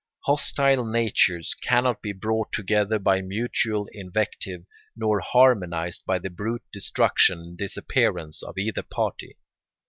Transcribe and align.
Hostile 0.25 0.83
natures 0.83 1.53
cannot 1.61 2.01
be 2.01 2.11
brought 2.11 2.51
together 2.51 2.97
by 2.97 3.21
mutual 3.21 3.87
invective 3.91 4.65
nor 4.95 5.19
harmonised 5.19 6.07
by 6.07 6.17
the 6.17 6.31
brute 6.31 6.63
destruction 6.73 7.37
and 7.37 7.55
disappearance 7.59 8.41
of 8.41 8.57
either 8.57 8.81
party. 8.81 9.37